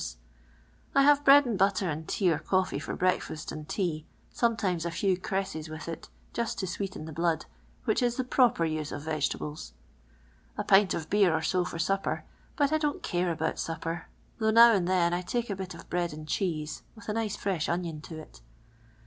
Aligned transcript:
s*. 0.01 0.17
I 0.95 1.03
have 1.03 1.19
1 1.19 1.25
r 1.27 1.33
ad 1.37 1.45
and 1.45 1.59
butter 1.59 1.87
and 1.87 2.07
t' 2.07 2.27
a 2.29 2.33
or 2.33 2.39
coffee 2.39 2.79
ft)r 2.79 2.97
hr 2.99 3.05
ak 3.05 3.19
tast 3.27 3.49
nnd 3.53 3.65
:oa, 3.67 4.03
si.nirtimes 4.33 4.83
a 4.83 4.89
few 4.89 5.15
crewes 5.15 5.69
with 5.69 5.87
it 5.87 6.09
just 6.33 6.57
to 6.57 6.65
sweeten 6.65 7.05
the 7.05 7.11
blood, 7.13 7.45
which 7.85 8.01
is 8.01 8.15
the 8.15 8.23
proper 8.23 8.65
use 8.65 8.91
of 8.91 9.03
veiietable."'. 9.03 9.73
A 10.57 10.63
pint 10.63 10.95
of 10.95 11.07
beer 11.11 11.35
or 11.35 11.43
so 11.43 11.63
for 11.63 11.77
supper, 11.77 12.25
but 12.55 12.73
I 12.73 12.79
di 12.79 12.87
n't 12.87 13.03
care 13.03 13.31
about 13.31 13.59
supper, 13.59 14.07
though 14.39 14.49
now 14.49 14.73
and 14.73 14.87
then 14.87 15.13
I 15.13 15.21
tike 15.21 15.51
a 15.51 15.55
bit 15.55 15.75
of 15.75 15.87
bread 15.87 16.13
and 16.13 16.27
cheese 16.27 16.81
with 16.95 17.07
a 17.07 17.13
nice 17.13 17.37
fre^h 17.37 17.69
onion 17.71 18.01
to 18.01 18.17
it. 18.17 18.41